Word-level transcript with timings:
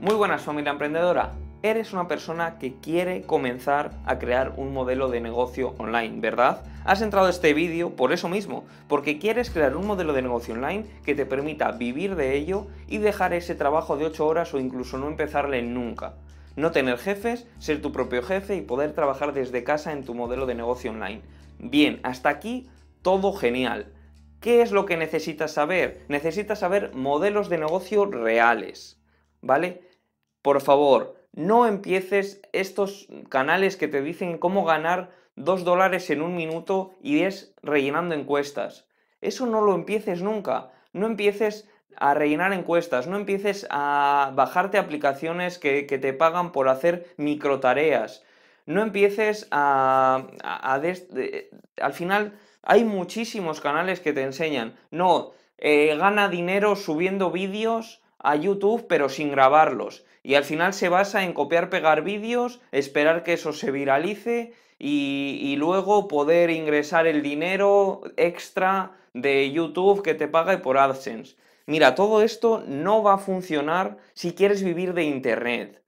Muy 0.00 0.14
buenas 0.14 0.42
familia 0.42 0.70
emprendedora. 0.70 1.32
Eres 1.60 1.92
una 1.92 2.06
persona 2.06 2.60
que 2.60 2.76
quiere 2.76 3.22
comenzar 3.22 3.90
a 4.06 4.20
crear 4.20 4.52
un 4.56 4.72
modelo 4.72 5.08
de 5.08 5.20
negocio 5.20 5.74
online, 5.76 6.20
¿verdad? 6.20 6.62
Has 6.84 7.02
entrado 7.02 7.26
a 7.26 7.30
este 7.30 7.52
vídeo 7.52 7.96
por 7.96 8.12
eso 8.12 8.28
mismo, 8.28 8.64
porque 8.86 9.18
quieres 9.18 9.50
crear 9.50 9.76
un 9.76 9.88
modelo 9.88 10.12
de 10.12 10.22
negocio 10.22 10.54
online 10.54 10.86
que 11.04 11.16
te 11.16 11.26
permita 11.26 11.72
vivir 11.72 12.14
de 12.14 12.36
ello 12.36 12.68
y 12.86 12.98
dejar 12.98 13.32
ese 13.32 13.56
trabajo 13.56 13.96
de 13.96 14.06
8 14.06 14.24
horas 14.24 14.54
o 14.54 14.60
incluso 14.60 14.98
no 14.98 15.08
empezarle 15.08 15.62
nunca. 15.62 16.14
No 16.54 16.70
tener 16.70 16.98
jefes, 16.98 17.48
ser 17.58 17.82
tu 17.82 17.90
propio 17.90 18.22
jefe 18.22 18.54
y 18.54 18.60
poder 18.60 18.92
trabajar 18.92 19.32
desde 19.32 19.64
casa 19.64 19.90
en 19.90 20.04
tu 20.04 20.14
modelo 20.14 20.46
de 20.46 20.54
negocio 20.54 20.92
online. 20.92 21.22
Bien, 21.58 21.98
hasta 22.04 22.28
aquí 22.28 22.68
todo 23.02 23.32
genial. 23.32 23.92
¿Qué 24.38 24.62
es 24.62 24.70
lo 24.70 24.86
que 24.86 24.96
necesitas 24.96 25.50
saber? 25.50 26.04
Necesitas 26.06 26.60
saber 26.60 26.94
modelos 26.94 27.48
de 27.48 27.58
negocio 27.58 28.06
reales, 28.06 29.02
¿vale? 29.42 29.87
Por 30.42 30.60
favor, 30.60 31.16
no 31.32 31.66
empieces 31.66 32.40
estos 32.52 33.08
canales 33.28 33.76
que 33.76 33.88
te 33.88 34.02
dicen 34.02 34.38
cómo 34.38 34.64
ganar 34.64 35.10
2 35.36 35.64
dólares 35.64 36.10
en 36.10 36.22
un 36.22 36.34
minuto 36.34 36.92
y 37.00 37.22
es 37.22 37.54
rellenando 37.62 38.14
encuestas. 38.14 38.86
Eso 39.20 39.46
no 39.46 39.60
lo 39.60 39.74
empieces 39.74 40.22
nunca. 40.22 40.70
No 40.92 41.06
empieces 41.06 41.68
a 41.96 42.14
rellenar 42.14 42.52
encuestas, 42.52 43.06
no 43.06 43.16
empieces 43.16 43.66
a 43.70 44.32
bajarte 44.34 44.78
aplicaciones 44.78 45.58
que, 45.58 45.82
te 45.82 46.12
pagan 46.12 46.52
por 46.52 46.68
hacer 46.68 47.12
microtareas. 47.16 48.24
No 48.66 48.82
empieces 48.82 49.48
a... 49.50 50.26
al 50.42 51.92
final 51.92 52.38
hay 52.62 52.84
muchísimos 52.84 53.60
canales 53.60 54.00
que 54.00 54.12
te 54.12 54.22
enseñan. 54.22 54.76
No, 54.90 55.32
eh, 55.56 55.96
gana 55.96 56.28
dinero 56.28 56.76
subiendo 56.76 57.30
vídeos 57.30 58.02
a 58.18 58.36
YouTube 58.36 58.86
pero 58.88 59.08
sin 59.08 59.30
grabarlos. 59.30 60.04
Y 60.22 60.34
al 60.34 60.44
final 60.44 60.74
se 60.74 60.88
basa 60.88 61.24
en 61.24 61.32
copiar, 61.32 61.70
pegar 61.70 62.02
vídeos, 62.02 62.60
esperar 62.72 63.22
que 63.22 63.34
eso 63.34 63.52
se 63.52 63.70
viralice 63.70 64.52
y, 64.78 65.56
luego 65.56 66.06
poder 66.06 66.50
ingresar 66.50 67.06
el 67.06 67.22
dinero 67.22 68.02
extra 68.16 68.92
de 69.14 69.50
YouTube 69.50 70.02
que 70.02 70.14
te 70.14 70.28
paga 70.28 70.60
por 70.62 70.78
AdSense. 70.78 71.36
Mira, 71.66 71.94
todo 71.94 72.22
esto 72.22 72.62
no 72.66 73.02
va 73.02 73.14
a 73.14 73.18
funcionar 73.18 73.98
si 74.14 74.32
quieres 74.32 74.62
vivir 74.62 74.94
de 74.94 75.04
Internet. 75.04 75.82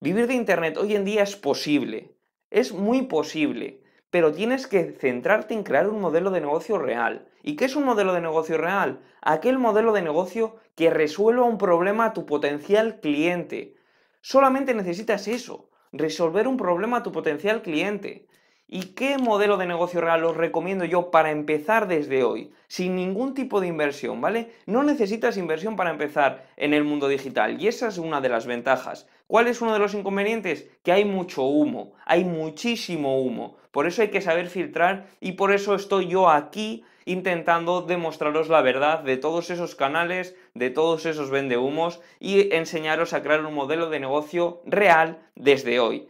Vivir 0.00 0.26
de 0.26 0.34
Internet 0.34 0.76
hoy 0.76 0.94
en 0.94 1.04
día 1.04 1.22
es 1.22 1.36
posible, 1.36 2.12
es 2.50 2.72
muy 2.72 3.02
posible 3.02 3.83
pero 4.14 4.32
tienes 4.32 4.68
que 4.68 4.92
centrarte 4.92 5.54
en 5.54 5.64
crear 5.64 5.88
un 5.88 6.00
modelo 6.00 6.30
de 6.30 6.40
negocio 6.40 6.78
real. 6.78 7.26
¿Y 7.42 7.56
qué 7.56 7.64
es 7.64 7.74
un 7.74 7.82
modelo 7.82 8.12
de 8.12 8.20
negocio 8.20 8.56
real? 8.56 9.00
Aquel 9.20 9.58
modelo 9.58 9.92
de 9.92 10.02
negocio 10.02 10.54
que 10.76 10.88
resuelva 10.88 11.42
un 11.42 11.58
problema 11.58 12.04
a 12.04 12.12
tu 12.12 12.24
potencial 12.24 13.00
cliente. 13.00 13.74
Solamente 14.20 14.72
necesitas 14.72 15.26
eso, 15.26 15.68
resolver 15.90 16.46
un 16.46 16.56
problema 16.56 16.98
a 16.98 17.02
tu 17.02 17.10
potencial 17.10 17.60
cliente. 17.62 18.28
¿Y 18.68 18.94
qué 18.94 19.18
modelo 19.18 19.56
de 19.56 19.66
negocio 19.66 20.00
real 20.00 20.22
os 20.22 20.36
recomiendo 20.36 20.84
yo 20.84 21.10
para 21.10 21.32
empezar 21.32 21.88
desde 21.88 22.22
hoy? 22.22 22.52
Sin 22.68 22.94
ningún 22.94 23.34
tipo 23.34 23.60
de 23.60 23.66
inversión, 23.66 24.20
¿vale? 24.20 24.52
No 24.66 24.84
necesitas 24.84 25.36
inversión 25.36 25.74
para 25.74 25.90
empezar 25.90 26.46
en 26.56 26.72
el 26.72 26.84
mundo 26.84 27.08
digital 27.08 27.60
y 27.60 27.66
esa 27.66 27.88
es 27.88 27.98
una 27.98 28.20
de 28.20 28.28
las 28.28 28.46
ventajas. 28.46 29.08
¿Cuál 29.26 29.48
es 29.48 29.60
uno 29.62 29.72
de 29.72 29.78
los 29.78 29.94
inconvenientes? 29.94 30.68
Que 30.82 30.92
hay 30.92 31.04
mucho 31.04 31.42
humo, 31.42 31.94
hay 32.04 32.24
muchísimo 32.24 33.20
humo. 33.22 33.56
Por 33.70 33.86
eso 33.86 34.02
hay 34.02 34.08
que 34.08 34.20
saber 34.20 34.48
filtrar 34.48 35.06
y 35.20 35.32
por 35.32 35.50
eso 35.52 35.74
estoy 35.74 36.08
yo 36.08 36.28
aquí 36.28 36.84
intentando 37.06 37.82
demostraros 37.82 38.48
la 38.48 38.62
verdad 38.62 39.00
de 39.00 39.16
todos 39.16 39.50
esos 39.50 39.74
canales, 39.74 40.36
de 40.54 40.70
todos 40.70 41.06
esos 41.06 41.30
vendehumos 41.30 42.00
y 42.20 42.54
enseñaros 42.54 43.12
a 43.12 43.22
crear 43.22 43.44
un 43.44 43.54
modelo 43.54 43.90
de 43.90 44.00
negocio 44.00 44.62
real 44.64 45.18
desde 45.34 45.80
hoy. 45.80 46.08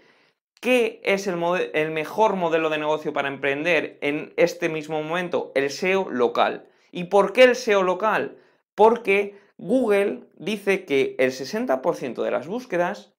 ¿Qué 0.60 1.00
es 1.04 1.26
el, 1.26 1.36
el, 1.74 1.90
mejor 1.90 2.36
modelo 2.36 2.70
de 2.70 2.78
negocio 2.78 3.12
para 3.12 3.28
emprender 3.28 3.98
en 4.00 4.32
este 4.36 4.68
mismo 4.68 5.02
momento? 5.02 5.52
El 5.54 5.70
SEO 5.70 6.08
local. 6.10 6.66
¿Y 6.90 7.04
por 7.04 7.32
qué 7.32 7.44
el 7.44 7.56
SEO 7.56 7.82
local? 7.82 8.38
Porque 8.74 9.36
Google 9.56 10.24
dice 10.36 10.84
que 10.84 11.16
el 11.18 11.30
60% 11.30 12.22
de 12.22 12.30
las 12.30 12.46
búsquedas 12.46 13.14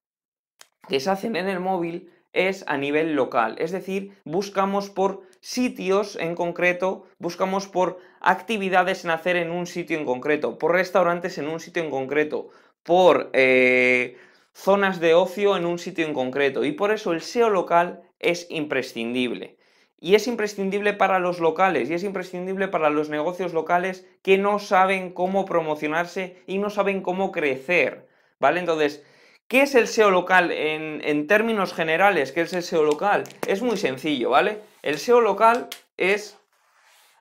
que 0.87 0.99
se 0.99 1.09
hacen 1.09 1.35
en 1.35 1.47
el 1.47 1.59
móvil 1.59 2.11
es 2.33 2.65
a 2.67 2.77
nivel 2.77 3.15
local, 3.15 3.55
es 3.59 3.71
decir, 3.71 4.11
buscamos 4.25 4.89
por 4.89 5.21
sitios 5.39 6.17
en 6.17 6.35
concreto, 6.35 7.05
buscamos 7.17 7.67
por 7.67 7.99
actividades 8.19 9.05
en 9.05 9.11
hacer 9.11 9.37
en 9.37 9.51
un 9.51 9.67
sitio 9.67 9.97
en 9.97 10.05
concreto, 10.05 10.57
por 10.57 10.73
restaurantes 10.73 11.37
en 11.37 11.47
un 11.47 11.61
sitio 11.61 11.81
en 11.81 11.89
concreto, 11.89 12.49
por 12.83 13.29
eh, 13.31 14.17
zonas 14.53 14.99
de 14.99 15.13
ocio 15.13 15.55
en 15.55 15.65
un 15.65 15.79
sitio 15.79 16.05
en 16.05 16.13
concreto, 16.13 16.65
y 16.65 16.73
por 16.73 16.91
eso 16.91 17.13
el 17.13 17.21
SEO 17.21 17.49
local 17.49 18.03
es 18.19 18.47
imprescindible. 18.49 19.57
Y 20.05 20.13
es 20.13 20.27
imprescindible 20.27 20.93
para 20.93 21.17
los 21.17 21.39
locales 21.39 21.89
y 21.89 21.95
es 21.95 22.03
imprescindible 22.03 22.67
para 22.67 22.91
los 22.91 23.09
negocios 23.09 23.53
locales 23.53 24.05
que 24.21 24.37
no 24.37 24.59
saben 24.59 25.11
cómo 25.11 25.45
promocionarse 25.45 26.43
y 26.45 26.59
no 26.59 26.69
saben 26.69 27.01
cómo 27.01 27.31
crecer. 27.31 28.07
¿Vale? 28.39 28.59
Entonces, 28.59 29.03
¿qué 29.47 29.63
es 29.63 29.73
el 29.73 29.87
SEO 29.87 30.11
local 30.11 30.51
en, 30.51 31.25
términos 31.25 31.73
generales? 31.73 32.31
¿Qué 32.31 32.41
es 32.41 32.53
el 32.53 32.61
SEO 32.61 32.83
local? 32.83 33.23
Es 33.47 33.63
muy 33.63 33.77
sencillo, 33.77 34.29
¿vale? 34.29 34.59
El 34.83 34.99
SEO 34.99 35.21
local 35.21 35.69
es 35.97 36.37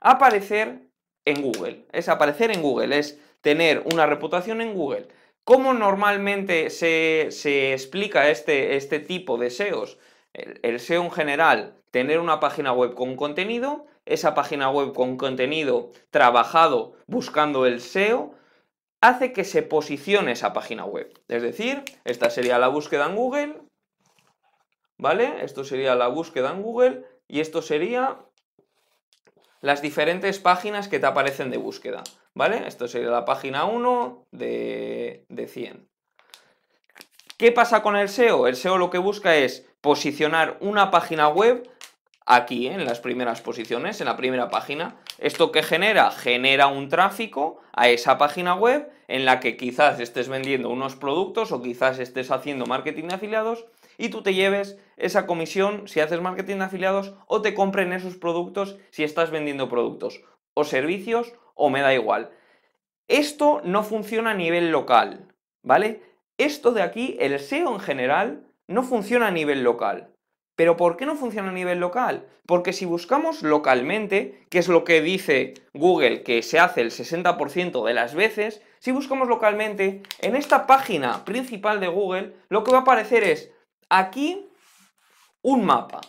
aparecer 0.03 0.81
en 1.25 1.41
Google. 1.41 1.87
Es 1.91 2.11
aparecer 2.11 2.51
en 2.51 2.61
Google, 2.61 2.99
es 2.99 3.19
tener 3.41 3.83
una 3.95 4.05
reputación 4.05 4.61
en 4.61 4.75
Google. 4.75 5.09
¿Cómo 5.45 5.73
normalmente 5.73 6.69
se, 6.69 7.29
se 7.31 7.73
explica 7.73 8.29
este, 8.29 8.77
este 8.77 9.01
tipo 9.01 9.39
de 9.39 9.49
SEOs? 9.49 9.97
El, 10.35 10.81
SEO 10.81 11.03
en 11.03 11.11
general, 11.11 11.77
tener 11.91 12.19
una 12.19 12.41
página 12.41 12.73
web 12.73 12.95
con 12.95 13.17
contenido, 13.17 13.87
esa 14.05 14.35
página 14.35 14.69
web 14.69 14.93
con 14.93 15.17
contenido 15.17 15.93
trabajado 16.11 16.95
buscando 17.07 17.67
el 17.67 17.81
SEO, 17.81 18.35
hace 19.01 19.33
que 19.33 19.45
se 19.45 19.63
posicione 19.63 20.33
esa 20.33 20.53
página 20.53 20.85
web. 20.85 21.13
Es 21.29 21.43
decir, 21.43 21.85
esta 22.05 22.31
sería 22.31 22.59
la 22.59 22.69
búsqueda 22.69 23.07
en 23.07 23.17
Google, 23.17 23.61
¿vale? 24.99 25.45
Esto 25.45 25.65
sería 25.65 25.95
la 25.95 26.09
búsqueda 26.09 26.51
en 26.51 26.63
Google 26.63 27.05
y 27.29 27.41
esto 27.41 27.63
sería 27.63 28.19
las 29.61 29.81
diferentes 29.81 30.41
páginas 30.41 30.89
que 30.89 30.99
te 30.99 31.07
aparecen 31.07 31.51
de 31.51 31.57
búsqueda, 31.57 32.03
¿vale? 32.35 32.67
Esto 32.67 32.89
sería 32.89 33.11
la 33.11 33.25
página 33.25 33.65
1 33.65 34.27
de, 34.33 35.25
de 35.29 35.47
100. 35.47 35.89
¿Qué 37.39 37.53
pasa 37.53 37.83
con 37.83 37.97
el 37.97 38.09
SEO? 38.09 38.47
El 38.47 38.57
SEO 38.57 38.79
lo 38.79 38.91
que 38.91 38.99
busca 38.99 39.37
es 39.37 39.67
posicionar 39.85 40.57
una 40.61 40.91
página 40.91 41.29
web 41.29 41.69
aquí, 42.25 42.69
en 42.69 42.87
las 42.87 43.01
primeras 43.01 43.43
posiciones, 43.43 44.01
en 44.01 44.07
la 44.07 44.17
primera 44.17 44.49
página. 44.49 44.97
¿Esto 45.19 45.53
qué 45.53 45.63
genera? 45.63 46.11
Genera 46.11 46.69
un 46.69 46.89
tráfico 46.89 47.61
a 47.75 47.91
esa 47.91 48.17
página 48.17 48.55
web 48.55 48.91
en 49.09 49.27
la 49.27 49.41
que 49.41 49.59
quizás 49.59 50.01
estés 50.01 50.31
vendiendo 50.31 50.71
unos 50.71 50.97
productos 50.97 51.53
o 51.53 51.61
quizás 51.61 51.99
estés 51.99 52.31
haciendo 52.31 52.65
marketing 52.65 53.09
de 53.09 53.17
afiliados 53.17 53.67
y 53.99 54.09
tú 54.09 54.23
te 54.23 54.33
lleves 54.33 54.79
esa 54.97 55.27
comisión 55.27 55.87
si 55.87 56.01
haces 56.01 56.23
marketing 56.23 56.57
de 56.57 56.65
afiliados 56.65 57.13
o 57.27 57.43
te 57.43 57.53
compren 57.53 57.93
esos 57.93 58.17
productos 58.17 58.79
si 58.91 59.05
estás 59.05 59.31
vendiendo 59.31 59.69
productos 59.69 60.23
o 60.55 60.65
servicios 60.65 61.35
o 61.55 61.69
me 61.69 61.83
da 61.83 61.93
igual. 61.93 62.31
Esto 63.07 63.61
no 63.65 63.83
funciona 63.83 64.31
a 64.31 64.35
nivel 64.35 64.71
local, 64.71 65.29
¿vale? 65.63 66.01
Esto 66.39 66.73
de 66.73 66.81
aquí, 66.81 67.19
el 67.21 67.39
SEO 67.39 67.75
en 67.75 67.81
general, 67.81 68.47
no 68.69 68.83
funciona 68.83 69.29
a 69.29 69.31
nivel 69.31 69.63
local. 69.63 70.15
¿Pero 70.57 70.77
por 70.77 70.97
qué 70.97 71.05
no 71.05 71.17
funciona 71.17 71.49
a 71.49 71.53
nivel 71.53 71.81
local? 71.81 72.29
Porque 72.47 72.73
si 72.73 72.85
buscamos 72.85 73.43
localmente, 73.43 74.47
que 74.51 74.59
es 74.59 74.69
lo 74.69 74.85
que 74.85 75.01
dice 75.01 75.55
Google 75.73 76.23
que 76.23 76.43
se 76.43 76.61
hace 76.61 76.81
el 76.81 76.91
60% 76.91 77.85
de 77.85 77.95
las 77.95 78.15
veces, 78.15 78.63
si 78.79 78.93
buscamos 78.93 79.29
localmente, 79.29 80.03
en 80.21 80.37
esta 80.37 80.67
página 80.67 81.25
principal 81.25 81.81
de 81.81 81.89
Google, 81.89 82.37
lo 82.49 82.63
que 82.63 82.71
va 82.71 82.79
a 82.79 82.83
aparecer 82.83 83.25
es 83.25 83.51
aquí 83.89 84.49
un 85.43 85.65
mapa 85.65 86.01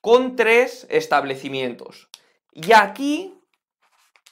con 0.00 0.36
tres 0.36 0.86
establecimientos. 0.90 2.08
Y 2.52 2.72
aquí 2.72 3.38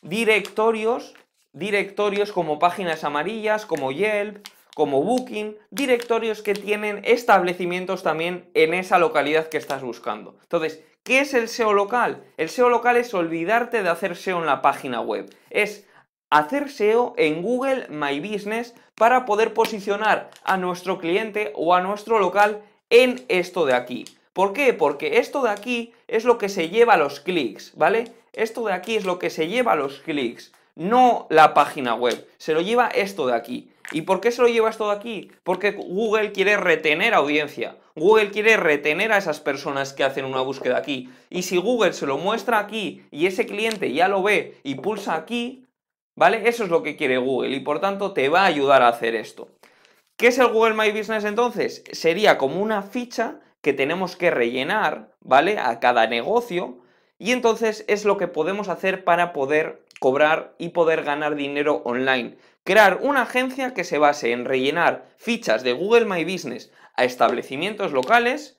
directorios, 0.02 1.14
directorios 1.52 2.32
como 2.32 2.58
páginas 2.58 3.04
amarillas, 3.04 3.66
como 3.66 3.92
Yelp, 3.92 4.46
como 4.76 5.02
Booking, 5.02 5.56
directorios 5.70 6.42
que 6.42 6.52
tienen 6.52 7.00
establecimientos 7.06 8.02
también 8.02 8.50
en 8.52 8.74
esa 8.74 8.98
localidad 8.98 9.48
que 9.48 9.56
estás 9.56 9.80
buscando. 9.80 10.36
Entonces, 10.42 10.84
¿qué 11.02 11.20
es 11.20 11.32
el 11.32 11.48
SEO 11.48 11.72
local? 11.72 12.22
El 12.36 12.50
SEO 12.50 12.68
local 12.68 12.98
es 12.98 13.14
olvidarte 13.14 13.82
de 13.82 13.88
hacer 13.88 14.16
SEO 14.16 14.40
en 14.40 14.44
la 14.44 14.60
página 14.60 15.00
web. 15.00 15.34
Es 15.48 15.86
hacer 16.28 16.70
SEO 16.70 17.14
en 17.16 17.40
Google 17.40 17.86
My 17.88 18.20
Business 18.20 18.74
para 18.96 19.24
poder 19.24 19.54
posicionar 19.54 20.28
a 20.44 20.58
nuestro 20.58 20.98
cliente 20.98 21.54
o 21.54 21.72
a 21.72 21.80
nuestro 21.80 22.18
local 22.18 22.60
en 22.90 23.24
esto 23.28 23.64
de 23.64 23.72
aquí. 23.72 24.04
¿Por 24.34 24.52
qué? 24.52 24.74
Porque 24.74 25.20
esto 25.20 25.40
de 25.42 25.48
aquí 25.48 25.94
es 26.06 26.26
lo 26.26 26.36
que 26.36 26.50
se 26.50 26.68
lleva 26.68 26.98
los 26.98 27.20
clics, 27.20 27.72
¿vale? 27.76 28.12
Esto 28.34 28.66
de 28.66 28.74
aquí 28.74 28.96
es 28.96 29.06
lo 29.06 29.18
que 29.18 29.30
se 29.30 29.48
lleva 29.48 29.74
los 29.74 30.00
clics, 30.00 30.52
no 30.74 31.26
la 31.30 31.54
página 31.54 31.94
web, 31.94 32.28
se 32.36 32.52
lo 32.52 32.60
lleva 32.60 32.88
esto 32.88 33.26
de 33.26 33.34
aquí. 33.34 33.70
¿Y 33.92 34.02
por 34.02 34.20
qué 34.20 34.30
se 34.30 34.42
lo 34.42 34.48
llevas 34.48 34.76
todo 34.76 34.90
aquí? 34.90 35.30
Porque 35.42 35.72
Google 35.72 36.32
quiere 36.32 36.56
retener 36.56 37.14
audiencia. 37.14 37.76
Google 37.94 38.30
quiere 38.30 38.56
retener 38.56 39.12
a 39.12 39.18
esas 39.18 39.40
personas 39.40 39.92
que 39.92 40.04
hacen 40.04 40.24
una 40.24 40.40
búsqueda 40.40 40.76
aquí. 40.76 41.10
Y 41.30 41.42
si 41.42 41.56
Google 41.56 41.92
se 41.92 42.06
lo 42.06 42.18
muestra 42.18 42.58
aquí 42.58 43.06
y 43.10 43.26
ese 43.26 43.46
cliente 43.46 43.92
ya 43.92 44.08
lo 44.08 44.22
ve 44.22 44.58
y 44.64 44.74
pulsa 44.74 45.14
aquí, 45.14 45.66
¿vale? 46.16 46.48
Eso 46.48 46.64
es 46.64 46.70
lo 46.70 46.82
que 46.82 46.96
quiere 46.96 47.18
Google 47.18 47.54
y 47.56 47.60
por 47.60 47.80
tanto 47.80 48.12
te 48.12 48.28
va 48.28 48.42
a 48.42 48.46
ayudar 48.46 48.82
a 48.82 48.88
hacer 48.88 49.14
esto. 49.14 49.48
¿Qué 50.18 50.28
es 50.28 50.38
el 50.38 50.48
Google 50.48 50.74
My 50.74 50.90
Business 50.90 51.24
entonces? 51.24 51.84
Sería 51.92 52.38
como 52.38 52.60
una 52.60 52.82
ficha 52.82 53.40
que 53.62 53.72
tenemos 53.72 54.16
que 54.16 54.30
rellenar, 54.30 55.10
¿vale? 55.20 55.58
A 55.58 55.78
cada 55.78 56.06
negocio 56.06 56.78
y 57.18 57.32
entonces 57.32 57.84
es 57.88 58.04
lo 58.04 58.16
que 58.16 58.28
podemos 58.28 58.68
hacer 58.68 59.04
para 59.04 59.32
poder 59.32 59.85
cobrar 59.98 60.54
y 60.58 60.70
poder 60.70 61.02
ganar 61.04 61.34
dinero 61.36 61.82
online. 61.84 62.36
Crear 62.64 62.98
una 63.02 63.22
agencia 63.22 63.74
que 63.74 63.84
se 63.84 63.98
base 63.98 64.32
en 64.32 64.44
rellenar 64.44 65.06
fichas 65.16 65.62
de 65.62 65.72
Google 65.72 66.04
My 66.04 66.24
Business 66.24 66.72
a 66.94 67.04
establecimientos 67.04 67.92
locales. 67.92 68.58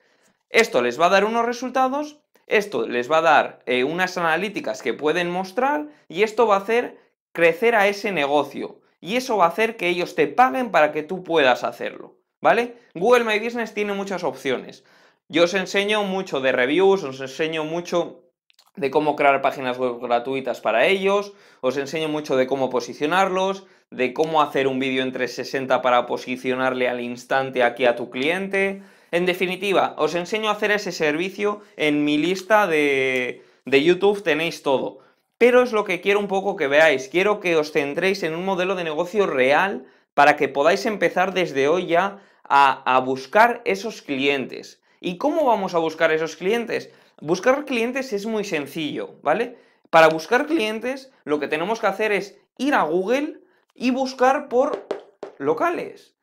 Esto 0.49 0.81
les 0.81 0.99
va 0.99 1.07
a 1.07 1.09
dar 1.09 1.25
unos 1.25 1.45
resultados, 1.45 2.19
esto 2.47 2.87
les 2.87 3.11
va 3.11 3.17
a 3.17 3.21
dar 3.21 3.59
eh, 3.65 3.83
unas 3.83 4.17
analíticas 4.17 4.81
que 4.81 4.93
pueden 4.93 5.29
mostrar 5.29 5.87
y 6.07 6.23
esto 6.23 6.47
va 6.47 6.55
a 6.55 6.59
hacer 6.59 6.97
crecer 7.33 7.75
a 7.75 7.87
ese 7.87 8.11
negocio. 8.11 8.79
Y 8.99 9.17
eso 9.17 9.37
va 9.37 9.45
a 9.45 9.49
hacer 9.49 9.77
que 9.77 9.89
ellos 9.89 10.15
te 10.15 10.27
paguen 10.27 10.71
para 10.71 10.91
que 10.91 11.03
tú 11.03 11.23
puedas 11.23 11.63
hacerlo. 11.63 12.15
¿Vale? 12.39 12.77
Google 12.93 13.25
My 13.25 13.39
Business 13.39 13.73
tiene 13.73 13.93
muchas 13.93 14.23
opciones. 14.23 14.83
Yo 15.27 15.43
os 15.43 15.53
enseño 15.53 16.03
mucho 16.03 16.39
de 16.39 16.51
reviews, 16.51 17.03
os 17.03 17.19
enseño 17.19 17.65
mucho 17.65 18.26
de 18.77 18.91
cómo 18.91 19.15
crear 19.15 19.41
páginas 19.41 19.77
web 19.77 19.99
gratuitas 19.99 20.61
para 20.61 20.85
ellos, 20.85 21.33
os 21.61 21.75
enseño 21.77 22.07
mucho 22.07 22.37
de 22.37 22.47
cómo 22.47 22.69
posicionarlos, 22.69 23.65
de 23.89 24.13
cómo 24.13 24.41
hacer 24.41 24.67
un 24.67 24.79
vídeo 24.79 25.03
en 25.03 25.11
360 25.11 25.81
para 25.81 26.05
posicionarle 26.05 26.87
al 26.87 27.01
instante 27.01 27.63
aquí 27.63 27.85
a 27.85 27.95
tu 27.95 28.09
cliente. 28.09 28.81
En 29.11 29.25
definitiva, 29.25 29.95
os 29.97 30.15
enseño 30.15 30.49
a 30.49 30.53
hacer 30.53 30.71
ese 30.71 30.91
servicio 30.91 31.61
en 31.75 32.05
mi 32.05 32.17
lista 32.17 32.67
de, 32.67 33.43
de 33.65 33.83
YouTube, 33.83 34.23
tenéis 34.23 34.61
todo. 34.61 34.99
Pero 35.37 35.63
es 35.63 35.71
lo 35.71 35.83
que 35.83 36.01
quiero 36.01 36.19
un 36.19 36.27
poco 36.27 36.55
que 36.55 36.67
veáis, 36.67 37.09
quiero 37.09 37.39
que 37.39 37.55
os 37.55 37.71
centréis 37.71 38.23
en 38.23 38.35
un 38.35 38.45
modelo 38.45 38.75
de 38.75 38.83
negocio 38.83 39.25
real 39.25 39.85
para 40.13 40.35
que 40.35 40.49
podáis 40.49 40.85
empezar 40.85 41.33
desde 41.33 41.67
hoy 41.67 41.87
ya 41.87 42.19
a, 42.43 42.95
a 42.95 42.99
buscar 42.99 43.61
esos 43.65 44.01
clientes. 44.01 44.81
¿Y 44.99 45.17
cómo 45.17 45.45
vamos 45.45 45.75
a 45.75 45.79
buscar 45.79 46.11
esos 46.11 46.35
clientes? 46.35 46.91
Buscar 47.21 47.65
clientes 47.65 48.13
es 48.13 48.25
muy 48.25 48.43
sencillo, 48.43 49.15
¿vale? 49.21 49.57
Para 49.89 50.07
buscar 50.07 50.45
clientes 50.45 51.11
lo 51.23 51.39
que 51.39 51.47
tenemos 51.47 51.79
que 51.79 51.87
hacer 51.87 52.11
es 52.11 52.39
ir 52.57 52.73
a 52.73 52.83
Google 52.83 53.39
y 53.73 53.91
buscar 53.91 54.49
por 54.49 54.87
locales. 55.37 56.15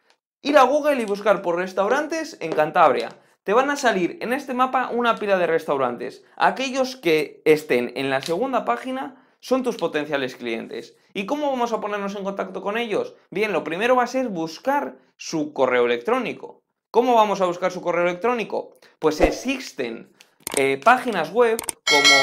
Ir 0.43 0.59
a 0.59 0.65
Google 0.65 1.01
y 1.01 1.05
buscar 1.05 1.41
por 1.41 1.57
restaurantes 1.57 2.37
en 2.41 2.53
Cantabria. 2.53 3.11
Te 3.45 3.53
van 3.53 3.71
a 3.71 3.77
salir 3.77 4.19
en 4.21 4.33
este 4.33 4.55
mapa 4.55 4.91
una 4.91 5.17
pila 5.17 5.39
de 5.39 5.47
restaurantes. 5.47 6.25
Aquellos 6.37 6.97
que 6.97 7.43
estén 7.45 7.93
en 7.95 8.11
la 8.11 8.23
segunda 8.23 8.65
página 8.65 9.25
son 9.41 9.63
tus 9.63 9.77
potenciales 9.77 10.37
clientes. 10.37 10.97
¿Y 11.13 11.27
cómo 11.27 11.51
vamos 11.51 11.73
a 11.73 11.81
ponernos 11.81 12.17
en 12.17 12.25
contacto 12.25 12.63
con 12.63 12.79
ellos? 12.79 13.15
Bien, 13.31 13.53
lo 13.53 13.63
primero 13.63 13.95
va 13.97 14.05
a 14.05 14.09
ser 14.09 14.29
buscar 14.29 14.97
su 15.17 15.53
correo 15.53 15.85
electrónico. 15.85 16.64
¿Cómo 16.95 17.17
vamos 17.17 17.41
a 17.41 17.47
buscar 17.47 17.73
su 17.73 17.83
correo 17.83 18.05
electrónico? 18.05 18.77
Pues 19.01 19.21
existen 19.21 20.13
eh, 20.57 20.81
páginas 20.81 21.33
web 21.33 21.59
como 21.91 22.15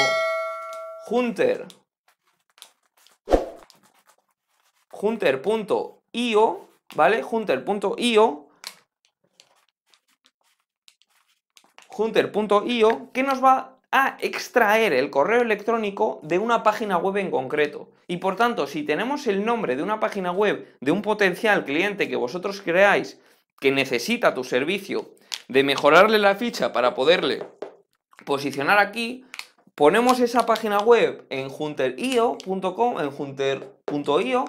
Hunter, 1.10 1.66
Hunter.io, 4.90 6.68
¿vale? 6.94 7.22
Hunter.io, 7.22 8.48
Hunter.io, 11.94 13.12
que 13.12 13.22
nos 13.22 13.44
va 13.44 13.76
a 13.90 14.16
extraer 14.20 14.94
el 14.94 15.10
correo 15.10 15.42
electrónico 15.42 16.18
de 16.22 16.38
una 16.38 16.62
página 16.62 16.96
web 16.96 17.18
en 17.18 17.30
concreto. 17.30 17.90
Y 18.08 18.16
por 18.16 18.36
tanto, 18.36 18.66
si 18.66 18.84
tenemos 18.84 19.26
el 19.26 19.44
nombre 19.44 19.76
de 19.76 19.82
una 19.82 20.00
página 20.00 20.32
web 20.32 20.74
de 20.80 20.92
un 20.92 21.02
potencial 21.02 21.66
cliente 21.66 22.08
que 22.08 22.16
vosotros 22.16 22.62
creáis 22.62 23.20
que 23.62 23.70
necesita 23.70 24.34
tu 24.34 24.42
servicio, 24.42 25.14
de 25.46 25.62
mejorarle 25.62 26.18
la 26.18 26.34
ficha 26.34 26.72
para 26.72 26.94
poderle 26.94 27.44
posicionar 28.26 28.80
aquí, 28.80 29.24
ponemos 29.76 30.18
esa 30.18 30.44
página 30.46 30.78
web 30.80 31.24
en 31.30 31.48
hunter.io.com, 31.56 33.00
en 33.00 33.10
hunter.io, 33.16 34.44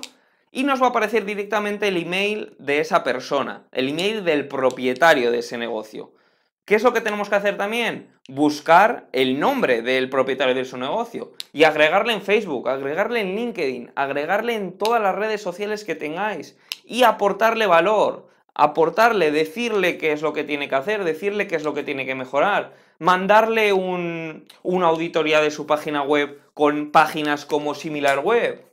y 0.52 0.64
nos 0.64 0.82
va 0.82 0.88
a 0.88 0.90
aparecer 0.90 1.26
directamente 1.26 1.90
el 1.90 1.98
email 1.98 2.56
de 2.58 2.80
esa 2.80 3.04
persona, 3.04 3.68
el 3.72 3.90
email 3.90 4.26
del 4.26 4.48
propietario 4.48 5.32
de 5.32 5.40
ese 5.40 5.60
negocio. 5.60 6.12
¿Qué 6.66 6.74
es 6.74 6.82
lo 6.82 6.92
que 6.92 7.02
tenemos 7.02 7.30
que 7.30 7.36
hacer 7.36 7.56
también? 7.56 8.10
Buscar 8.30 9.10
el 9.12 9.40
nombre 9.40 9.84
del 9.84 10.10
propietario 10.10 10.56
de 10.56 10.66
su 10.66 10.78
negocio 10.78 11.34
y 11.52 11.66
agregarle 11.66 12.14
en 12.14 12.22
Facebook, 12.24 12.68
agregarle 12.68 13.22
en 13.22 13.36
LinkedIn, 13.36 13.92
agregarle 13.96 14.56
en 14.56 14.76
todas 14.78 15.02
las 15.02 15.14
redes 15.14 15.42
sociales 15.42 15.84
que 15.84 15.94
tengáis 15.94 16.58
y 16.84 17.04
aportarle 17.04 17.68
valor, 17.68 18.33
aportarle, 18.56 19.32
decirle 19.32 19.98
qué 19.98 20.12
es 20.12 20.22
lo 20.22 20.34
que 20.34 20.44
tiene 20.44 20.70
que 20.70 20.76
hacer, 20.76 21.04
decirle 21.04 21.48
qué 21.48 21.56
es 21.56 21.64
lo 21.64 21.74
que 21.74 21.84
tiene 21.84 22.06
que 22.06 22.16
mejorar, 22.16 22.76
mandarle 23.00 23.74
una 23.74 24.88
auditoría 24.88 25.42
de 25.42 25.52
su 25.52 25.66
página 25.66 26.04
web 26.04 26.40
con 26.54 26.92
páginas 26.92 27.46
como 27.46 27.74
SimilarWeb. 27.76 28.64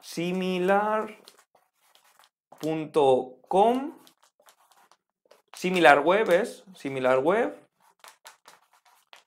Similar.com 0.00 1.18
SimilarWeb 5.54 6.30
es 6.30 6.64
SimilarWeb 6.74 7.64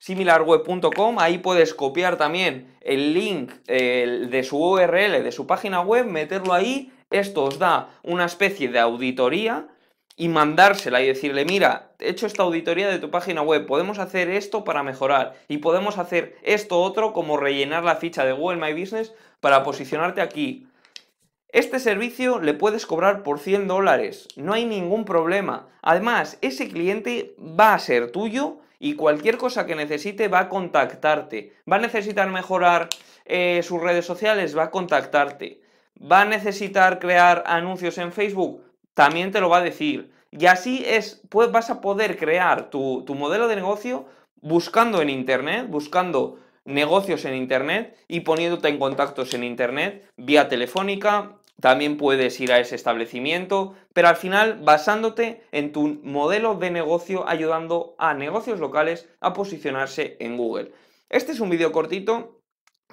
similarweb.com, 0.07 1.19
ahí 1.19 1.39
puedes 1.39 1.73
copiar 1.73 2.17
también 2.17 2.77
el 2.79 3.13
link 3.13 3.51
de 3.65 4.43
su 4.47 4.57
URL, 4.57 5.21
de 5.21 5.31
su 5.33 5.45
página 5.45 5.81
web, 5.81 6.05
meterlo 6.05 6.53
ahí, 6.53 6.93
esto 7.09 7.43
os 7.45 7.59
da 7.59 7.89
una 8.03 8.25
especie 8.25 8.69
de 8.69 8.79
auditoría 8.79 9.67
y 10.15 10.29
mandársela 10.29 11.01
y 11.01 11.07
decirle, 11.07 11.45
mira, 11.45 11.91
he 11.99 12.09
hecho 12.09 12.25
esta 12.25 12.43
auditoría 12.43 12.87
de 12.87 12.99
tu 12.99 13.11
página 13.11 13.43
web, 13.43 13.67
podemos 13.67 13.99
hacer 13.99 14.29
esto 14.29 14.63
para 14.63 14.83
mejorar 14.83 15.35
y 15.47 15.59
podemos 15.59 15.99
hacer 15.99 16.37
esto 16.43 16.81
otro 16.81 17.13
como 17.13 17.37
rellenar 17.37 17.83
la 17.83 17.97
ficha 17.97 18.25
de 18.25 18.33
Google 18.33 18.57
My 18.57 18.79
Business 18.79 19.13
para 19.39 19.63
posicionarte 19.63 20.21
aquí. 20.21 20.67
Este 21.49 21.79
servicio 21.79 22.39
le 22.39 22.55
puedes 22.55 22.85
cobrar 22.85 23.23
por 23.23 23.39
100 23.39 23.67
dólares, 23.67 24.27
no 24.35 24.53
hay 24.53 24.65
ningún 24.65 25.05
problema. 25.05 25.67
Además, 25.81 26.37
ese 26.41 26.67
cliente 26.67 27.35
va 27.39 27.73
a 27.73 27.79
ser 27.79 28.11
tuyo 28.11 28.57
y 28.79 28.95
cualquier 28.95 29.37
cosa 29.37 29.65
que 29.65 29.75
necesite 29.75 30.27
va 30.27 30.39
a 30.39 30.49
contactarte. 30.49 31.53
Va 31.71 31.77
a 31.77 31.79
necesitar 31.79 32.29
mejorar 32.29 32.89
eh, 33.25 33.61
sus 33.63 33.81
redes 33.81 34.05
sociales, 34.05 34.57
va 34.57 34.63
a 34.63 34.71
contactarte. 34.71 35.61
Va 35.99 36.21
a 36.21 36.25
necesitar 36.25 36.99
crear 36.99 37.43
anuncios 37.47 37.97
en 37.97 38.11
Facebook, 38.11 38.63
también 38.93 39.31
te 39.31 39.41
lo 39.41 39.49
va 39.49 39.57
a 39.57 39.63
decir. 39.63 40.11
Y 40.31 40.45
así 40.45 40.83
es, 40.85 41.21
pues 41.29 41.51
vas 41.51 41.69
a 41.69 41.81
poder 41.81 42.17
crear 42.17 42.69
tu, 42.69 43.05
modelo 43.15 43.47
de 43.47 43.55
negocio 43.55 44.05
buscando 44.41 45.01
en 45.01 45.09
Internet, 45.09 45.67
buscando 45.69 46.39
negocios 46.65 47.25
en 47.25 47.35
Internet 47.35 47.97
y 48.07 48.21
poniéndote 48.21 48.67
en 48.67 48.77
contactos 48.77 49.33
en 49.33 49.43
Internet, 49.43 50.05
vía 50.17 50.49
telefónica, 50.49 51.37
también 51.59 51.97
puedes 51.97 52.39
ir 52.39 52.51
a 52.51 52.59
ese 52.59 52.75
establecimiento, 52.75 53.73
pero 53.93 54.09
al 54.09 54.15
final 54.15 54.59
basándote 54.61 55.41
en 55.51 55.71
tu 55.71 55.99
modelo 56.03 56.55
de 56.55 56.69
negocio, 56.69 57.27
ayudando 57.27 57.95
a 57.97 58.13
negocios 58.13 58.59
locales 58.59 59.09
a 59.21 59.33
posicionarse 59.33 60.17
en 60.19 60.37
Google. 60.37 60.71
Este 61.09 61.31
es 61.31 61.39
un 61.39 61.49
vídeo 61.49 61.71
cortito, 61.71 62.36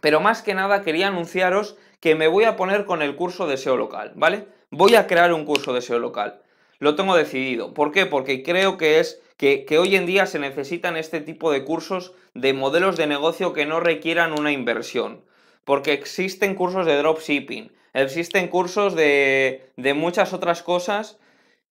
pero 0.04 0.20
más 0.20 0.42
que 0.42 0.52
nada 0.52 0.82
quería 0.82 1.08
anunciaros 1.08 1.78
que 1.98 2.14
me 2.14 2.28
voy 2.28 2.44
a 2.44 2.56
poner 2.56 2.84
con 2.84 3.00
el 3.00 3.16
curso 3.16 3.46
de 3.46 3.56
SEO 3.56 3.78
local, 3.78 4.12
¿vale? 4.16 4.44
voy 4.70 4.96
a 4.96 5.06
crear 5.06 5.32
un 5.32 5.46
curso 5.46 5.72
de 5.72 5.80
SEO 5.80 5.98
local. 5.98 6.42
Lo 6.78 6.94
tengo 6.94 7.16
decidido. 7.16 7.72
¿Por 7.72 7.90
qué? 7.90 8.04
Porque 8.04 8.42
creo 8.42 8.76
que 8.76 9.00
es 9.00 9.22
que, 9.38 9.64
hoy 9.78 9.96
en 9.96 10.04
día 10.04 10.26
se 10.26 10.38
necesitan 10.38 10.98
este 10.98 11.22
tipo 11.22 11.50
de 11.50 11.64
cursos 11.64 12.12
de 12.34 12.52
modelos 12.52 12.98
de 12.98 13.06
negocio 13.06 13.54
que 13.54 13.64
no 13.64 13.80
requieran 13.80 14.38
una 14.38 14.52
inversión. 14.52 15.24
Porque 15.64 15.94
existen 15.94 16.54
cursos 16.54 16.84
de 16.84 16.98
dropshipping, 16.98 17.72
existen 17.94 18.48
cursos 18.48 18.94
de, 18.94 19.70
de 19.78 19.94
muchas 19.94 20.34
otras 20.34 20.62
cosas, 20.62 21.18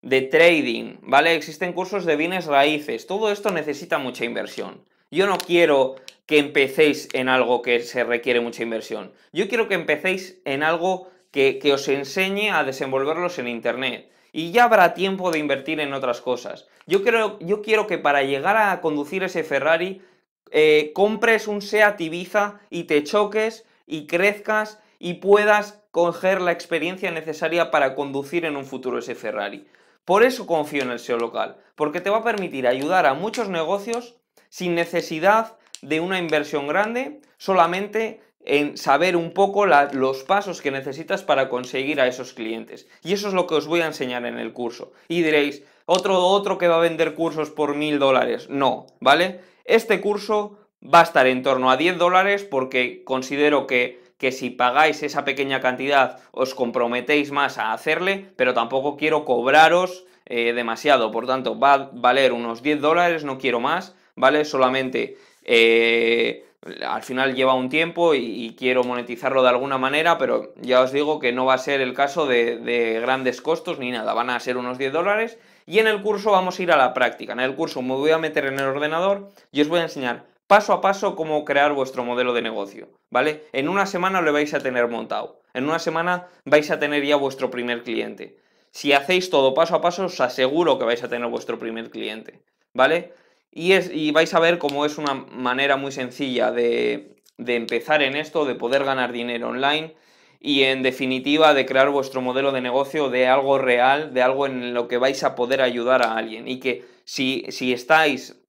de 0.01 0.21
trading, 0.21 0.95
¿vale? 1.03 1.35
Existen 1.35 1.71
cursos 1.71 2.03
de 2.03 2.15
bienes 2.15 2.47
raíces. 2.47 3.05
Todo 3.05 3.31
esto 3.31 3.51
necesita 3.51 3.99
mucha 3.99 4.25
inversión. 4.25 4.81
Yo 5.13 5.27
no 5.27 5.38
quiero 5.38 5.93
que 6.25 6.39
empecéis 6.39 7.08
en 7.13 7.29
algo 7.29 7.62
que 7.62 7.82
se 7.82 8.03
requiere 8.03 8.41
mucha 8.41 8.63
inversión. 8.63 9.12
Yo 9.32 9.48
quiero 9.48 9.67
que 9.67 9.75
empecéis 9.75 10.41
en 10.43 10.63
algo 10.63 11.08
que, 11.29 11.62
os 11.72 11.88
enseñe 11.88 12.50
a 12.50 12.63
desenvolverlos 12.63 13.38
en 13.38 13.48
Internet. 13.48 14.10
Y 14.32 14.51
ya 14.51 14.63
habrá 14.63 14.96
tiempo 14.96 15.29
de 15.29 15.38
invertir 15.38 15.79
en 15.79 15.93
otras 15.93 16.20
cosas. 16.20 16.67
Yo, 16.88 17.01
yo 17.41 17.62
quiero 17.62 17.86
que 17.86 18.00
para 18.00 18.24
llegar 18.24 18.58
a 18.58 18.82
conducir 18.82 19.22
ese 19.22 19.43
Ferrari, 19.43 20.01
eh, 20.50 20.89
compres 20.96 21.48
un 21.48 21.62
SEAT 21.62 22.01
Ibiza 22.01 22.60
y 22.72 22.86
te 22.86 23.03
choques 23.03 23.65
y 23.86 24.08
crezcas 24.08 24.79
y 24.98 25.15
puedas 25.15 25.84
coger 25.91 26.41
la 26.41 26.53
experiencia 26.53 27.12
necesaria 27.12 27.70
para 27.70 27.93
conducir 27.93 28.46
en 28.46 28.58
un 28.58 28.65
futuro 28.65 28.98
ese 28.98 29.13
Ferrari. 29.13 29.67
Por 30.05 30.24
eso 30.24 30.48
confío 30.48 30.82
en 30.82 30.89
el 30.89 30.98
SEO 30.98 31.20
local, 31.20 31.58
porque 31.75 32.01
te 32.01 32.10
va 32.10 32.17
a 32.17 32.24
permitir 32.24 32.65
ayudar 32.65 33.05
a 33.05 33.13
muchos 33.13 33.48
negocios 33.48 34.15
sin 34.53 34.75
necesidad 34.75 35.57
de 35.81 36.00
una 36.00 36.19
inversión 36.19 36.67
grande, 36.67 37.22
solamente 37.38 38.22
en 38.45 38.77
saber 38.77 39.15
un 39.17 39.31
poco 39.31 39.65
los 39.65 40.22
pasos 40.25 40.62
que 40.62 40.69
necesitas 40.69 41.24
para 41.24 41.50
conseguir 41.50 42.00
a 42.00 42.05
esos 42.05 42.33
clientes. 42.33 42.88
Y 43.03 43.13
eso 43.13 43.29
es 43.29 43.33
lo 43.33 43.48
que 43.48 43.55
os 43.55 43.65
voy 43.65 43.81
a 43.81 43.88
enseñar 43.88 44.27
en 44.27 44.38
el 44.38 44.53
curso. 44.53 44.91
Y 45.07 45.24
diréis, 45.24 45.63
otro, 45.88 46.19
otro 46.19 46.60
que 46.60 46.67
va 46.67 46.75
a 46.75 46.81
vender 46.81 47.15
cursos 47.15 47.50
por 47.50 47.74
mil 47.74 47.98
dólares. 47.98 48.48
No, 48.48 48.86
¿vale? 49.00 49.39
Este 49.65 50.00
curso 50.00 50.60
va 50.83 51.00
a 51.00 51.03
estar 51.03 51.25
en 51.25 51.41
torno 51.41 51.72
a 51.72 51.77
10 51.77 51.98
dólares 51.98 52.43
porque 52.43 53.03
considero 53.03 53.65
que, 53.65 54.03
que 54.19 54.31
si 54.31 54.51
pagáis 54.51 55.01
esa 55.01 55.25
pequeña 55.25 55.62
cantidad 55.62 56.19
os 56.31 56.53
comprometéis 56.53 57.31
más 57.31 57.57
a 57.57 57.74
hacerle, 57.74 58.27
pero 58.36 58.53
tampoco 58.53 58.98
quiero 58.98 59.25
cobraros 59.25 60.05
eh, 60.27 60.53
demasiado. 60.53 61.10
Por 61.10 61.25
tanto, 61.25 61.57
va 61.57 61.74
a 61.74 61.89
valer 61.91 62.33
unos 62.33 62.62
10 62.62 62.81
dólares, 62.81 63.24
no 63.24 63.39
quiero 63.39 63.60
más, 63.60 63.95
¿vale? 64.15 64.46
Solamente... 64.46 65.17
Eh, 65.43 66.46
al 66.86 67.03
final 67.03 67.36
lleva 67.36 67.53
un 67.53 67.67
tiempo 67.67 68.15
y, 68.15 68.55
quiero 68.58 68.86
monetizarlo 68.86 69.43
de 69.43 69.50
alguna 69.50 69.77
manera, 69.77 70.17
pero 70.17 70.53
ya 70.62 70.79
os 70.79 70.93
digo 70.93 71.20
que 71.20 71.34
no 71.34 71.46
va 71.46 71.55
a 71.55 71.58
ser 71.58 71.82
el 71.82 71.93
caso 71.93 72.25
de, 72.25 72.58
de, 72.58 73.01
grandes 73.01 73.41
costos 73.41 73.79
ni 73.79 73.91
nada, 73.91 74.13
van 74.13 74.29
a 74.29 74.39
ser 74.39 74.55
unos 74.55 74.77
10 74.77 74.93
dólares 74.93 75.38
y 75.65 75.79
en 75.79 75.88
el 75.88 76.01
curso 76.01 76.32
vamos 76.32 76.58
a 76.58 76.63
ir 76.63 76.72
a 76.72 76.77
la 76.77 76.93
práctica. 76.93 77.34
En 77.34 77.41
el 77.41 77.55
curso 77.55 77.82
me 77.82 77.96
voy 77.96 78.12
a 78.12 78.17
meter 78.17 78.46
en 78.46 78.60
el 78.60 78.65
ordenador 78.65 79.29
y 79.51 79.62
os 79.62 79.67
voy 79.67 79.79
a 79.79 79.84
enseñar 79.84 80.25
paso 80.48 80.74
a 80.74 80.82
paso 80.82 81.15
cómo 81.15 81.46
crear 81.46 81.74
vuestro 81.74 82.03
modelo 82.03 82.34
de 82.34 82.41
negocio, 82.41 82.89
¿vale? 83.10 83.46
En 83.53 83.70
una 83.70 83.86
semana 83.86 84.22
lo 84.22 84.34
vais 84.34 84.53
a 84.53 84.60
tener 84.60 84.88
montado, 84.88 85.41
en 85.53 85.63
una 85.65 85.79
semana 85.79 86.27
vais 86.46 86.70
a 86.72 86.79
tener 86.79 87.03
ya 87.03 87.15
vuestro 87.15 87.50
primer 87.50 87.84
cliente. 87.84 88.38
Si 88.72 88.93
hacéis 88.93 89.29
todo 89.29 89.53
paso 89.53 89.75
a 89.75 89.82
paso, 89.82 90.05
os 90.05 90.20
aseguro 90.20 90.77
que 90.77 90.86
vais 90.86 91.03
a 91.03 91.10
tener 91.10 91.27
vuestro 91.27 91.60
primer 91.60 91.89
cliente, 91.89 92.41
¿vale? 92.74 93.13
Y, 93.55 94.12
vais 94.12 94.33
a 94.33 94.39
ver 94.39 94.57
cómo 94.57 94.83
es 94.83 94.98
una 94.98 95.13
manera 95.13 95.77
muy 95.77 95.91
sencilla 95.91 96.51
de, 96.51 97.17
empezar 97.38 98.01
en 98.01 98.15
esto, 98.15 98.45
de 98.45 98.55
poder 98.55 98.83
ganar 98.83 99.12
dinero 99.12 99.50
online 99.50 99.95
y 100.39 100.63
en 100.63 100.81
definitiva 100.81 101.53
de 101.53 101.65
crear 101.65 101.89
vuestro 101.91 102.19
modelo 102.22 102.51
de 102.51 102.62
negocio 102.62 103.10
de 103.10 103.27
algo 103.27 103.60
real, 103.60 104.13
de 104.13 104.24
algo 104.24 104.48
en 104.48 104.74
lo 104.74 104.88
que 104.88 104.98
vais 104.98 105.24
a 105.24 105.36
poder 105.36 105.62
ayudar 105.62 106.01
a 106.01 106.17
alguien. 106.17 106.48
Y 106.48 106.60
que 106.60 106.83
si, 107.05 107.45
estáis 107.48 108.41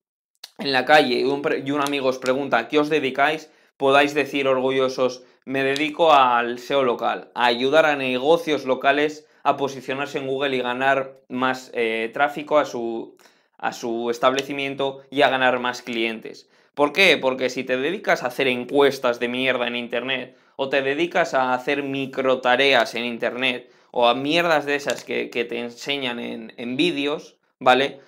en 0.58 0.72
la 0.72 0.86
calle 0.86 1.20
y 1.20 1.24
un, 1.24 1.42
y 1.64 1.70
un 1.70 1.82
amigo 1.82 2.08
os 2.08 2.18
pregunta 2.18 2.58
a 2.58 2.68
qué 2.68 2.78
os 2.78 2.88
dedicáis, 2.88 3.50
podáis 3.76 4.14
decir 4.14 4.48
orgullosos, 4.48 5.22
me 5.44 5.62
dedico 5.62 6.14
al 6.14 6.58
SEO 6.58 6.82
local, 6.82 7.30
a 7.34 7.44
ayudar 7.44 7.84
a 7.84 7.96
negocios 7.96 8.64
locales 8.64 9.26
a 9.42 9.58
posicionarse 9.58 10.16
en 10.16 10.26
Google 10.26 10.56
y 10.56 10.62
ganar 10.62 11.20
más 11.28 11.70
eh, 11.74 12.10
tráfico 12.14 12.56
a 12.58 12.64
su, 12.64 13.16
a 13.58 13.72
su 13.72 14.10
establecimiento 14.10 15.02
y 15.10 15.22
a 15.22 15.28
ganar 15.28 15.58
más 15.60 15.82
clientes. 15.82 16.48
¿Por 16.74 16.92
qué? 16.92 17.16
Porque 17.16 17.50
si 17.50 17.64
te 17.64 17.76
dedicas 17.76 18.22
a 18.22 18.26
hacer 18.26 18.48
encuestas 18.48 19.20
de 19.20 19.28
mierda 19.28 19.68
en 19.68 19.76
Internet, 19.76 20.36
o 20.56 20.68
te 20.68 20.82
dedicas 20.82 21.34
a 21.34 21.54
hacer 21.54 21.82
micro 21.82 22.40
tareas 22.40 22.94
en 22.94 23.04
Internet, 23.04 23.70
o 23.90 24.08
a 24.08 24.14
mierdas 24.14 24.66
de 24.66 24.74
esas 24.74 25.04
que, 25.04 25.28
te 25.28 25.58
enseñan 25.58 26.18
en, 26.18 26.52
en 26.56 26.76
vídeos, 26.76 27.36
¿vale? 27.60 28.00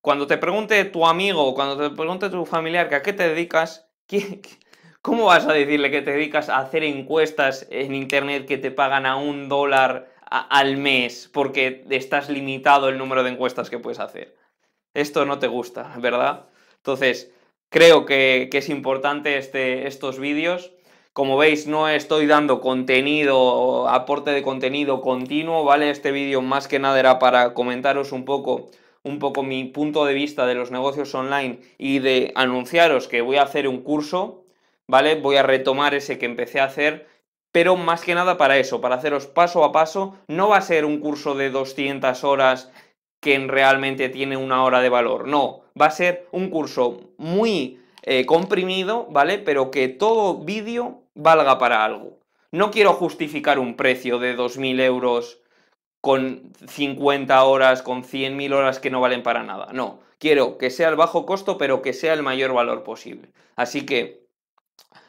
Cuando 0.00 0.26
te 0.26 0.38
pregunte 0.38 0.84
tu 0.86 1.06
amigo 1.06 1.44
o 1.44 1.54
cuando 1.54 1.76
te 1.76 1.94
pregunte 1.94 2.30
tu 2.30 2.44
familiar 2.46 2.88
que 2.88 2.94
a 2.94 3.02
qué 3.02 3.12
te 3.12 3.28
dedicas, 3.28 3.86
¿cómo 5.02 5.26
vas 5.26 5.46
a 5.46 5.52
decirle 5.52 5.90
que 5.90 6.02
te 6.02 6.12
dedicas 6.12 6.48
a 6.48 6.58
hacer 6.58 6.84
encuestas 6.84 7.66
en 7.70 7.94
Internet 7.94 8.46
que 8.46 8.58
te 8.58 8.70
pagan 8.70 9.06
a 9.06 9.16
un 9.16 9.48
dólar 9.48 10.10
al 10.30 10.76
mes 10.76 11.30
porque 11.32 11.84
estás 11.90 12.28
limitado 12.28 12.88
el 12.88 12.98
número 12.98 13.22
de 13.22 13.30
encuestas 13.30 13.70
que 13.70 13.78
puedes 13.78 14.00
hacer? 14.00 14.34
Esto 14.94 15.26
no 15.26 15.38
te 15.38 15.48
gusta, 15.48 15.92
¿verdad? 15.98 16.46
Entonces, 16.76 17.32
creo 17.68 18.06
que, 18.06 18.48
es 18.52 18.68
importante 18.68 19.36
este, 19.36 19.86
estos 19.86 20.18
vídeos. 20.18 20.72
Como 21.12 21.36
veis, 21.36 21.66
no 21.66 21.88
estoy 21.88 22.26
dando 22.26 22.60
contenido, 22.60 23.88
aporte 23.88 24.30
de 24.30 24.42
contenido 24.42 25.00
continuo, 25.00 25.64
¿vale? 25.64 25.90
Este 25.90 26.12
vídeo 26.12 26.40
más 26.40 26.68
que 26.68 26.78
nada 26.78 26.98
era 26.98 27.18
para 27.18 27.54
comentaros 27.54 28.12
un 28.12 28.24
poco, 28.24 28.70
un 29.02 29.18
poco 29.18 29.42
mi 29.42 29.64
punto 29.64 30.04
de 30.04 30.14
vista 30.14 30.46
de 30.46 30.54
los 30.54 30.70
negocios 30.70 31.14
online 31.14 31.60
y 31.78 32.00
de 32.00 32.32
anunciaros 32.34 33.06
que 33.06 33.22
voy 33.22 33.36
a 33.36 33.42
hacer 33.42 33.68
un 33.68 33.82
curso, 33.82 34.44
¿vale? 34.88 35.16
Voy 35.16 35.36
a 35.36 35.42
retomar 35.42 35.94
ese 35.94 36.18
que 36.18 36.26
empecé 36.26 36.60
a 36.60 36.64
hacer, 36.64 37.06
pero 37.52 37.76
más 37.76 38.02
que 38.02 38.14
nada 38.14 38.36
para 38.36 38.58
eso, 38.58 38.80
para 38.80 38.96
haceros 38.96 39.26
paso 39.26 39.64
a 39.64 39.70
paso. 39.70 40.16
No 40.26 40.48
va 40.48 40.56
a 40.56 40.62
ser 40.62 40.84
un 40.84 40.98
curso 40.98 41.34
de 41.34 41.50
200 41.50 42.24
horas 42.24 42.72
que 43.24 43.38
realmente 43.38 44.10
tiene 44.10 44.36
una 44.36 44.62
hora 44.64 44.82
de 44.82 44.90
valor. 44.90 45.26
No, 45.26 45.62
va 45.80 45.86
a 45.86 45.90
ser 45.90 46.28
un 46.30 46.50
curso 46.50 47.00
muy 47.16 47.80
eh, 48.02 48.26
comprimido, 48.26 49.06
¿vale? 49.10 49.38
Pero 49.38 49.70
que 49.70 49.88
todo 49.88 50.44
vídeo 50.44 51.00
valga 51.14 51.58
para 51.58 51.86
algo. 51.86 52.18
No 52.52 52.70
quiero 52.70 52.92
justificar 52.92 53.58
un 53.58 53.76
precio 53.76 54.18
de 54.18 54.36
2.000 54.36 54.78
euros 54.82 55.40
con 56.02 56.52
50 56.68 57.42
horas, 57.44 57.80
con 57.80 58.04
100.000 58.04 58.52
horas 58.52 58.78
que 58.78 58.90
no 58.90 59.00
valen 59.00 59.22
para 59.22 59.42
nada. 59.42 59.72
No, 59.72 60.00
quiero 60.18 60.58
que 60.58 60.68
sea 60.68 60.90
el 60.90 60.96
bajo 60.96 61.24
costo, 61.24 61.56
pero 61.56 61.80
que 61.80 61.94
sea 61.94 62.12
el 62.12 62.22
mayor 62.22 62.52
valor 62.52 62.82
posible. 62.84 63.30
Así 63.56 63.86
que 63.86 64.26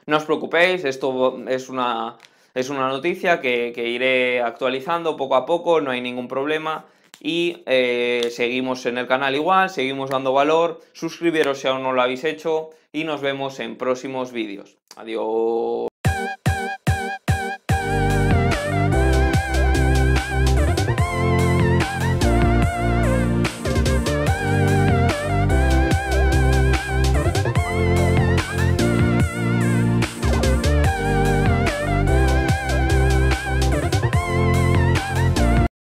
no 0.05 0.15
os 0.15 0.23
preocupéis, 0.23 0.85
esto 0.85 1.37
es 1.49 1.67
una, 1.67 2.15
es 2.53 2.69
una 2.69 2.87
noticia 2.87 3.41
que 3.41 3.73
iré 3.75 4.41
actualizando 4.41 5.17
poco 5.17 5.35
a 5.35 5.45
poco, 5.45 5.81
no 5.81 5.91
hay 5.91 5.99
ningún 5.99 6.29
problema 6.29 6.85
y 7.21 7.63
eh, 7.65 8.29
seguimos 8.31 8.85
en 8.85 8.97
el 8.97 9.07
canal 9.07 9.35
igual, 9.35 9.69
seguimos 9.69 10.09
dando 10.09 10.33
valor, 10.33 10.81
suscribiros 10.93 11.59
si 11.59 11.67
aún 11.67 11.83
no 11.83 11.93
lo 11.93 12.01
habéis 12.01 12.23
hecho 12.23 12.71
y 12.91 13.03
nos 13.03 13.21
vemos 13.21 13.59
en 13.59 13.77
próximos 13.77 14.31
vídeos. 14.31 14.77
Adiós. 14.95 15.94